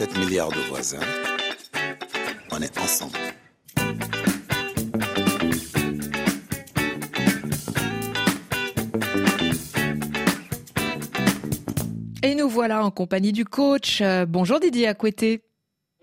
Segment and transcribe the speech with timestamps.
[0.00, 0.98] 7 milliards de voisins.
[2.50, 3.18] On est ensemble.
[12.22, 14.00] Et nous voilà en compagnie du coach.
[14.00, 15.42] Euh, bonjour Didier Acquetté.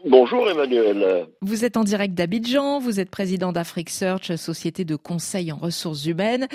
[0.09, 1.27] Bonjour Emmanuel.
[1.41, 6.05] Vous êtes en direct d'Abidjan, vous êtes président d'Afrique Search, société de conseil en ressources
[6.05, 6.47] humaines.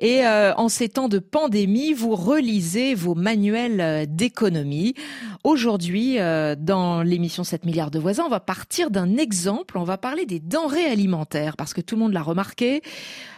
[0.00, 4.94] Et euh, en ces temps de pandémie, vous relisez vos manuels euh, d'économie.
[5.42, 9.76] Aujourd'hui, euh, dans l'émission 7 milliards de voisins, on va partir d'un exemple.
[9.76, 12.80] On va parler des denrées alimentaires parce que tout le monde l'a remarqué.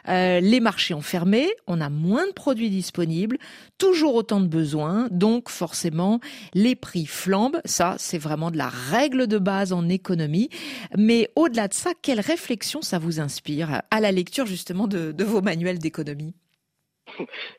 [0.06, 3.38] les marchés ont fermé, on a moins de produits disponibles,
[3.78, 6.20] toujours autant de besoins, donc forcément
[6.54, 7.60] les prix flambent.
[7.64, 10.48] Ça, c'est vraiment de la règle de base en économie.
[10.96, 15.40] Mais au-delà de ça, quelle réflexion ça vous inspire à la lecture justement de, vos
[15.40, 16.34] manuels d'économie?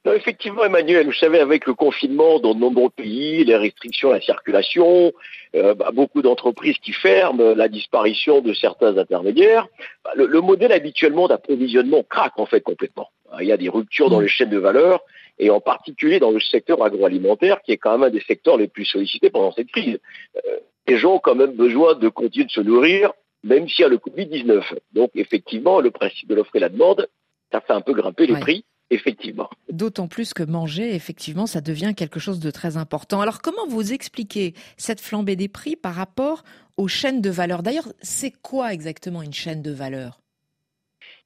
[0.05, 4.15] Non, effectivement, Emmanuel, vous savez, avec le confinement dans de nombreux pays, les restrictions à
[4.15, 5.13] la circulation,
[5.55, 9.67] euh, bah, beaucoup d'entreprises qui ferment, la disparition de certains intermédiaires,
[10.03, 13.09] bah, le, modèle habituellement d'approvisionnement craque en fait complètement.
[13.39, 14.23] Il y a des ruptures dans mm.
[14.23, 15.01] les chaînes de valeur,
[15.39, 18.67] et en particulier dans le secteur agroalimentaire, qui est quand même un des secteurs les
[18.67, 19.99] plus sollicités pendant cette crise.
[20.35, 20.57] Euh,
[20.87, 23.11] les gens ont quand même besoin de continuer de se nourrir,
[23.43, 24.63] même s'il y a le Covid-19.
[24.93, 27.07] Donc effectivement, le principe de l'offre et la demande,
[27.51, 28.65] ça fait un peu grimper les prix.
[28.89, 29.49] Effectivement.
[29.69, 33.19] D'autant plus que manger, effectivement, ça devient quelque chose de très important.
[33.19, 36.43] Alors, comment vous expliquez cette flambée des prix par rapport
[36.77, 37.63] aux chaînes de valeur?
[37.63, 40.21] D'ailleurs, c'est quoi exactement une chaîne de valeur?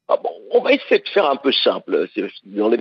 [0.08, 2.08] Ah bon, On va essayer de faire un peu simple.
[2.46, 2.80] Dans les...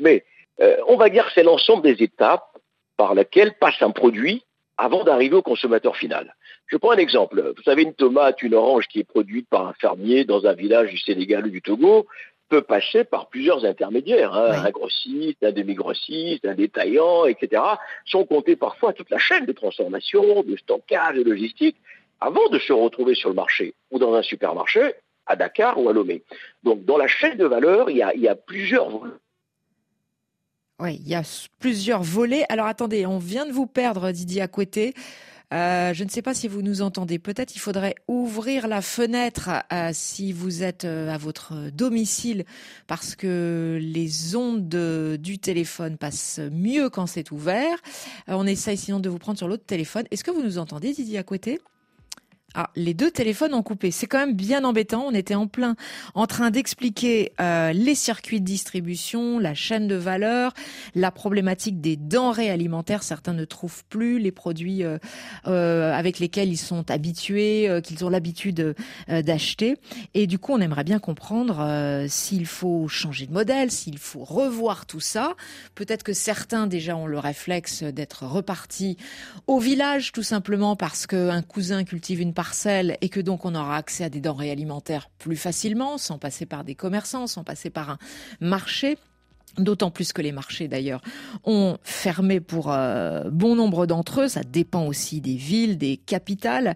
[0.00, 0.24] Mais
[0.60, 2.58] euh, on va dire que c'est l'ensemble des étapes
[2.96, 4.42] par lesquelles passe un produit
[4.78, 6.34] avant d'arriver au consommateur final.
[6.68, 7.52] Je prends un exemple.
[7.56, 10.90] Vous savez, une tomate, une orange qui est produite par un fermier dans un village
[10.90, 12.06] du Sénégal ou du Togo
[12.48, 14.64] peut passer par plusieurs intermédiaires, hein.
[14.64, 17.62] un grossiste, un demi-grossiste, un détaillant, etc.
[18.06, 21.76] Sont comptés parfois toute la chaîne de transformation, de stockage, de logistique,
[22.20, 24.92] avant de se retrouver sur le marché ou dans un supermarché
[25.26, 26.22] à Dakar ou à Lomé.
[26.62, 28.88] Donc dans la chaîne de valeur, il y a, il y a plusieurs
[30.80, 31.22] oui, il y a
[31.58, 32.44] plusieurs volets.
[32.48, 34.94] Alors attendez, on vient de vous perdre, Didier Acquetté.
[35.52, 37.18] Euh, je ne sais pas si vous nous entendez.
[37.18, 42.44] Peut-être il faudrait ouvrir la fenêtre euh, si vous êtes euh, à votre domicile
[42.86, 47.78] parce que les ondes du téléphone passent mieux quand c'est ouvert.
[48.26, 50.04] on essaye sinon de vous prendre sur l'autre téléphone.
[50.10, 51.60] Est-ce que vous nous entendez, Didier Acquetté
[52.60, 53.92] ah, les deux téléphones ont coupé.
[53.92, 55.04] C'est quand même bien embêtant.
[55.06, 55.76] On était en plein
[56.16, 60.54] en train d'expliquer euh, les circuits de distribution, la chaîne de valeur,
[60.96, 63.04] la problématique des denrées alimentaires.
[63.04, 64.98] Certains ne trouvent plus les produits euh,
[65.46, 68.74] euh, avec lesquels ils sont habitués, qu'ils ont l'habitude
[69.06, 69.76] d'acheter.
[70.14, 74.84] Et du coup, on aimerait bien comprendre s'il faut changer de modèle, s'il faut revoir
[74.86, 75.36] tout ça.
[75.76, 78.96] Peut-être que certains déjà ont le réflexe d'être repartis
[79.46, 82.34] au village, tout simplement parce qu'un cousin cultive une
[83.00, 86.64] et que donc on aura accès à des denrées alimentaires plus facilement, sans passer par
[86.64, 87.98] des commerçants, sans passer par un
[88.40, 88.98] marché.
[89.56, 91.00] D'autant plus que les marchés d'ailleurs
[91.44, 94.28] ont fermé pour euh, bon nombre d'entre eux.
[94.28, 96.74] Ça dépend aussi des villes, des capitales.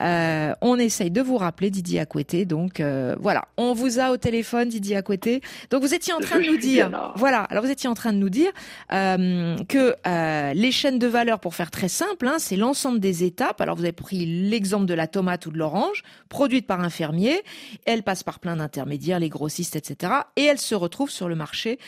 [0.00, 2.44] Euh, on essaye de vous rappeler Didier Acquetté.
[2.44, 5.40] Donc euh, voilà, on vous a au téléphone Didier Acquetté.
[5.70, 7.42] Donc vous étiez en train de nous dire, voilà.
[7.44, 8.50] Alors vous étiez en train de nous dire
[8.88, 13.60] que les chaînes de valeur, pour faire très simple, hein, c'est l'ensemble des étapes.
[13.60, 17.42] Alors vous avez pris l'exemple de la tomate ou de l'orange, produite par un fermier.
[17.84, 20.12] Elle passe par plein d'intermédiaires, les grossistes, etc.
[20.36, 21.78] Et elle se retrouve sur le marché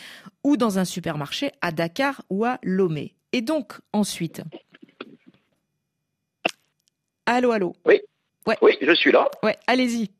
[0.42, 3.14] ou dans un supermarché à Dakar ou à Lomé.
[3.32, 4.42] Et donc ensuite.
[7.26, 7.74] Allô, allô.
[7.86, 8.00] Oui.
[8.60, 9.30] Oui, je suis là.
[9.42, 10.10] Ouais, allez-y.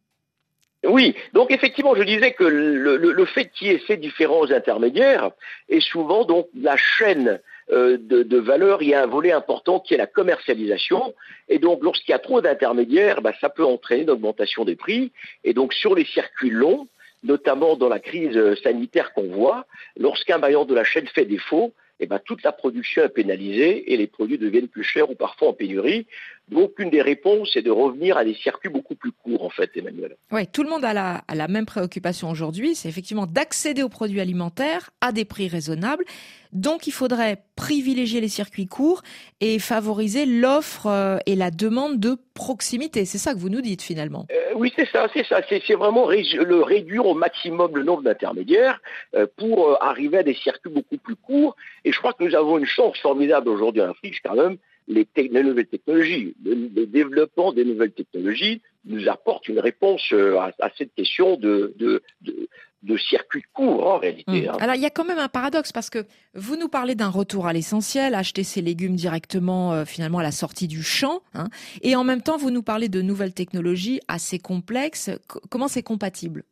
[0.87, 5.31] Oui, donc effectivement, je disais que le, fait qu'il y ait ces différents intermédiaires
[5.69, 7.41] est souvent donc la chaîne
[7.73, 11.15] euh, de, valeur, il y a un volet important qui est la commercialisation.
[11.49, 15.13] Et donc, lorsqu'il y a trop d'intermédiaires, bah, ça peut entraîner une augmentation des prix.
[15.45, 16.87] Et donc, sur les circuits longs,
[17.25, 19.67] notamment dans la crise sanitaire qu'on voit,
[19.99, 23.97] lorsqu'un bailleur de la chaîne fait défaut, eh ben, toute la production est pénalisée et
[23.97, 26.07] les produits deviennent plus chers ou parfois en pénurie.
[26.49, 29.71] Donc, une des réponses est de revenir à des circuits beaucoup plus courts, en fait,
[29.77, 30.17] Emmanuel.
[30.31, 33.89] Oui, tout le monde a la, a la même préoccupation aujourd'hui, c'est effectivement d'accéder aux
[33.89, 36.05] produits alimentaires à des prix raisonnables.
[36.53, 39.03] Donc, il faudrait privilégier les circuits courts
[39.41, 43.07] et favoriser l'offre euh, et la demande de proximité.
[43.07, 44.27] C'est ça que vous nous dites finalement.
[44.31, 45.41] Euh, oui, c'est ça, c'est ça.
[45.49, 48.81] C'est vraiment le réduire au maximum le nombre d'intermédiaires
[49.15, 51.57] euh, pour arriver à des circuits beaucoup plus courts.
[51.85, 55.07] Et je crois que nous avons une chance formidable aujourd'hui en Afrique quand même les,
[55.31, 56.35] nouvelles technologies.
[56.45, 61.75] Le, développement des nouvelles technologies nous apporte une réponse à, cette question de,
[62.85, 64.43] de circuits courts en réalité.
[64.43, 64.49] Mmh.
[64.49, 64.57] Hein.
[64.61, 66.05] Alors il y a quand même un paradoxe parce que
[66.35, 70.33] vous nous parlez d'un retour à l'essentiel, acheter ses légumes directement euh, finalement à la
[70.33, 71.49] sortie du champ, hein,
[71.83, 75.11] et en même temps vous nous parlez de nouvelles technologies assez complexes.
[75.51, 76.45] comment c'est compatible?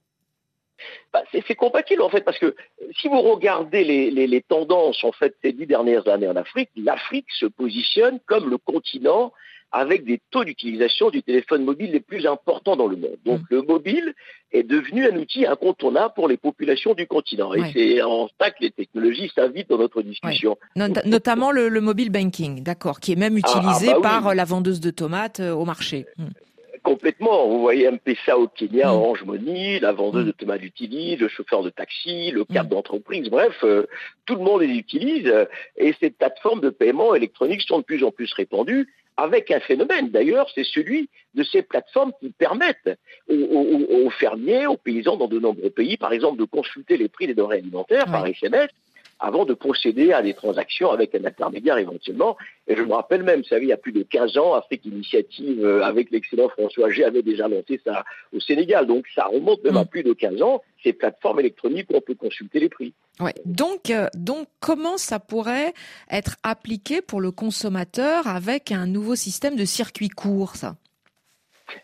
[1.12, 2.55] Bah, c'est compatible en fait parce que
[2.99, 6.70] si vous regardez les, les, les, tendances en fait ces dix dernières années en Afrique,
[6.76, 9.32] l'Afrique se positionne comme le continent
[9.73, 13.17] avec des taux d'utilisation du téléphone mobile les plus importants dans le monde.
[13.25, 13.46] Donc mm.
[13.50, 14.14] le mobile
[14.52, 17.55] est devenu un outil incontournable pour les populations du continent.
[17.55, 20.58] Et c'est en ça que les technologies s'invitent dans notre discussion.
[20.76, 24.81] notamment le, mobile banking, d'accord, qui est même ah, ah, utilisé bah par la vendeuse
[24.81, 26.06] de tomates euh, au marché.
[26.19, 26.26] Mm.
[26.82, 27.46] Complètement.
[27.46, 28.94] Vous voyez M-Pesa au Kenya, mm.
[28.94, 33.56] Orange Money, la vendeuse de tomates utilise, le chauffeur de taxi, le cap d'entreprise, bref,
[33.62, 33.87] euh,
[34.26, 35.32] tout le monde les utilise.
[35.76, 40.11] Et ces plateformes de paiement électronique sont de plus en plus répandues avec un phénomène
[40.11, 45.70] d'ailleurs, c'est celui de ces plateformes qui permettent aux, fermiers, aux paysans dans de nombreux
[45.70, 48.69] pays, par exemple, de consulter les prix des denrées alimentaires par SMS
[49.20, 52.37] avant de procéder à des transactions avec un intermédiaire éventuellement.
[52.67, 54.85] Et je me rappelle même, vous savez, il y a plus de 15 ans, Afrique
[54.85, 58.87] Initiative, euh, avec l'excellent François G, avait déjà lancé ça au Sénégal.
[58.87, 59.88] Donc ça remonte même à mm.
[59.88, 62.93] plus de 15 ans, ces plateformes électroniques où on peut consulter les prix.
[63.20, 63.35] Ouais.
[63.44, 65.75] Donc, euh, donc comment ça pourrait
[66.11, 70.76] être appliqué pour le consommateur avec un nouveau système de circuit court, ça?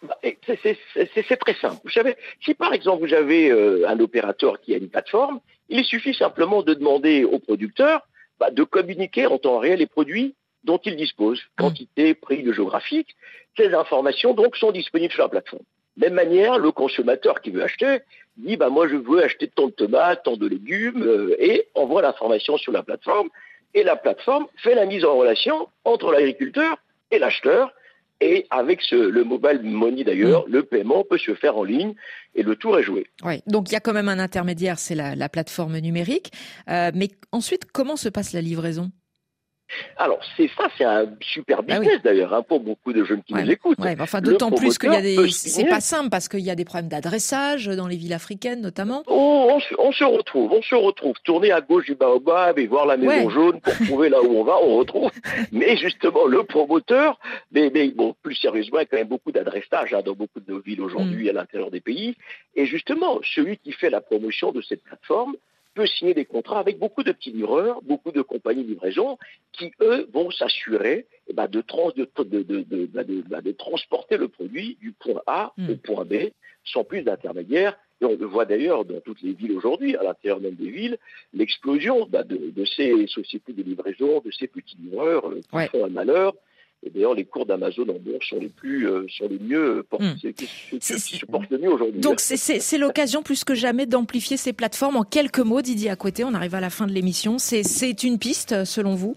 [0.03, 1.77] Bah, c'est très simple.
[1.85, 5.85] Vous savez, si par exemple vous avez euh, un opérateur qui a une plateforme, il
[5.85, 8.07] suffit simplement de demander au producteur
[8.41, 10.35] bah, de communiquer en temps réel les produits
[10.65, 11.63] dont il dispose, mmh.
[11.63, 13.17] quantité, prix, géographique.
[13.57, 15.63] Ces informations donc sont disponibles sur la plateforme.
[15.97, 18.01] Même manière, le consommateur qui veut acheter
[18.37, 22.03] dit bah moi je veux acheter tant de tomates, tant de légumes euh, et envoie
[22.03, 23.29] l'information sur la plateforme
[23.75, 26.77] et la plateforme fait la mise en relation entre l'agriculteur
[27.11, 27.73] et l'acheteur
[28.21, 30.53] et avec ce, le mobile money d'ailleurs, mm.
[30.53, 31.95] le paiement peut se faire en ligne
[32.35, 33.07] et le tour est joué.
[33.25, 36.33] Oui, donc il y a quand même un intermédiaire, c'est la, la, plateforme numérique.
[36.69, 38.91] Euh, mais ensuite, comment se passe la livraison?
[39.97, 43.35] Alors c'est ça, c'est un super bah business d'ailleurs hein, pour beaucoup de jeunes qui
[43.35, 43.79] nous écoutent.
[43.79, 46.55] Ouais, enfin d'autant plus qu'il y a des, c'est pas simple parce qu'il y a
[46.55, 49.03] des problèmes d'adressage dans les villes africaines notamment.
[49.07, 52.67] Oh, on, se, on, se, retrouve, on se retrouve, tourner à gauche du baobab et
[52.67, 55.11] voir la maison jaune pour trouver là où on va, on retrouve.
[55.53, 57.19] Mais justement le promoteur,
[57.53, 60.41] mais, mais bon plus sérieusement, il y a quand même beaucoup d'adressage hein, dans beaucoup
[60.41, 61.31] de villes aujourd'hui mm.
[61.31, 62.17] à l'intérieur des pays.
[62.55, 65.35] Et justement celui qui fait la promotion de cette plateforme
[65.79, 69.17] peut signer des contrats avec beaucoup de petits livreurs, beaucoup de compagnies de livraison,
[69.53, 75.63] qui, eux, vont s'assurer eh ben, de, de, transporter le produit du point A au
[75.63, 75.79] hmm.
[75.79, 76.15] point B
[76.65, 77.79] sans plus d'intermédiaires.
[78.01, 80.99] Et on le voit d'ailleurs dans toutes les villes aujourd'hui, à l'intérieur même des villes,
[81.33, 85.91] l'explosion bah, de, ces sociétés de livraison, de ces petits livreurs euh, qui font un
[85.91, 86.35] malheur
[86.85, 90.29] et d'ailleurs, les cours d'Amazon en bourse sont les plus, euh, sont les mieux portés,
[90.29, 90.33] hmm.
[90.33, 92.01] qui, se portent le mieux aujourd'hui.
[92.01, 94.97] Donc c'est l'occasion plus que jamais d'amplifier ces plateformes.
[94.97, 97.39] En quelques mots, Didier à côté, on arrive à la fin de l'émission.
[97.39, 99.17] C'est une piste, selon vous?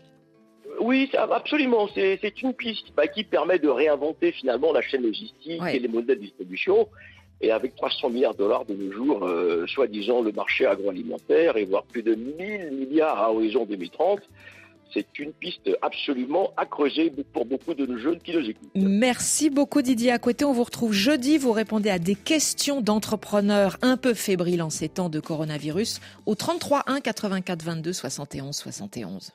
[0.80, 1.88] Oui, absolument.
[1.94, 6.18] C'est une piste bah, qui permet de réinventer finalement la chaîne logistique et les modèles
[6.18, 6.88] de distribution.
[7.44, 11.66] Et avec 300 milliards de dollars de nos jours, euh, soi-disant le marché agroalimentaire et
[11.66, 14.22] voire plus de 1000 milliards à horizon 2030,
[14.94, 18.70] c'est une piste absolument à creuser pour beaucoup de nos jeunes qui nous écoutent.
[18.76, 20.46] Merci beaucoup Didier à côté.
[20.46, 21.38] On vous retrouve jeudi.
[21.38, 26.36] Vous répondez à des questions d'entrepreneurs un peu fébriles en ces temps de coronavirus au
[26.36, 29.32] 33 1 84 22 71 71.